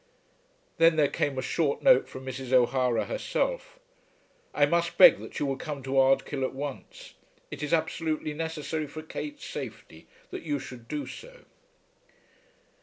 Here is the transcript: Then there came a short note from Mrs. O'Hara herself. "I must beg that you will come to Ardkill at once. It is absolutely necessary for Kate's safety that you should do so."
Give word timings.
Then 0.79 0.95
there 0.95 1.07
came 1.07 1.37
a 1.37 1.43
short 1.43 1.83
note 1.83 2.09
from 2.09 2.25
Mrs. 2.25 2.51
O'Hara 2.51 3.05
herself. 3.05 3.77
"I 4.51 4.65
must 4.65 4.97
beg 4.97 5.19
that 5.19 5.37
you 5.37 5.45
will 5.45 5.57
come 5.57 5.83
to 5.83 5.91
Ardkill 5.99 6.43
at 6.43 6.55
once. 6.55 7.13
It 7.51 7.61
is 7.61 7.71
absolutely 7.71 8.33
necessary 8.33 8.87
for 8.87 9.03
Kate's 9.03 9.45
safety 9.45 10.07
that 10.31 10.41
you 10.41 10.57
should 10.57 10.87
do 10.87 11.05
so." 11.05 11.45